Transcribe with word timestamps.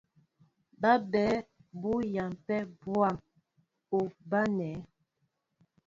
Bǎ 0.81 0.91
mbɛ́ɛ́ 1.03 1.45
bú 1.79 1.91
yampɛ 2.15 2.57
bwâm, 2.79 3.15
ú 3.97 3.99
báŋɛ́ɛ̄. 4.29 4.79